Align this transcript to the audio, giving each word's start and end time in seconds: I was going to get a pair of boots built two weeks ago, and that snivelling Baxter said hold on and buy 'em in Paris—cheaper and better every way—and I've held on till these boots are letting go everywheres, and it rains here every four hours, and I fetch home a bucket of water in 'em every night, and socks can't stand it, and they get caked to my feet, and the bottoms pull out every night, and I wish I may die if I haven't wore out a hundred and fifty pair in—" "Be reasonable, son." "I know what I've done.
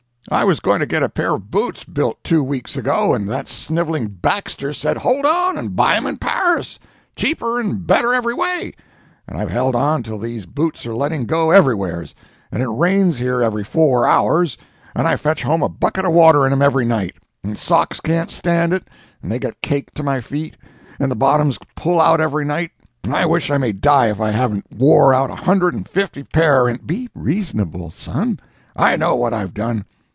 I 0.29 0.45
was 0.45 0.59
going 0.61 0.79
to 0.81 0.85
get 0.85 1.01
a 1.03 1.09
pair 1.09 1.33
of 1.35 1.49
boots 1.51 1.83
built 1.83 2.23
two 2.23 2.41
weeks 2.43 2.77
ago, 2.77 3.13
and 3.15 3.27
that 3.27 3.49
snivelling 3.49 4.07
Baxter 4.07 4.71
said 4.71 4.95
hold 4.97 5.25
on 5.25 5.57
and 5.57 5.75
buy 5.75 5.95
'em 5.95 6.05
in 6.05 6.17
Paris—cheaper 6.17 7.59
and 7.59 7.85
better 7.85 8.13
every 8.13 8.33
way—and 8.35 9.37
I've 9.37 9.49
held 9.49 9.75
on 9.75 10.03
till 10.03 10.17
these 10.19 10.45
boots 10.45 10.85
are 10.85 10.93
letting 10.95 11.25
go 11.25 11.49
everywheres, 11.51 12.13
and 12.51 12.61
it 12.63 12.69
rains 12.69 13.17
here 13.17 13.41
every 13.41 13.63
four 13.65 14.05
hours, 14.07 14.57
and 14.95 15.05
I 15.07 15.15
fetch 15.17 15.41
home 15.43 15.61
a 15.63 15.67
bucket 15.67 16.05
of 16.05 16.13
water 16.13 16.45
in 16.47 16.53
'em 16.53 16.61
every 16.61 16.85
night, 16.85 17.15
and 17.43 17.57
socks 17.57 17.99
can't 17.99 18.29
stand 18.31 18.71
it, 18.73 18.87
and 19.23 19.29
they 19.31 19.39
get 19.39 19.61
caked 19.63 19.95
to 19.95 20.03
my 20.03 20.21
feet, 20.21 20.55
and 20.99 21.11
the 21.11 21.15
bottoms 21.15 21.57
pull 21.75 21.99
out 21.99 22.21
every 22.21 22.45
night, 22.45 22.71
and 23.03 23.13
I 23.15 23.25
wish 23.25 23.49
I 23.51 23.57
may 23.57 23.71
die 23.73 24.07
if 24.11 24.21
I 24.21 24.29
haven't 24.31 24.65
wore 24.71 25.13
out 25.15 25.29
a 25.31 25.35
hundred 25.35 25.73
and 25.73 25.89
fifty 25.89 26.21
pair 26.23 26.69
in—" 26.69 26.77
"Be 26.85 27.09
reasonable, 27.15 27.89
son." 27.91 28.39
"I 28.77 28.95
know 28.95 29.13
what 29.15 29.33
I've 29.33 29.53
done. 29.55 29.83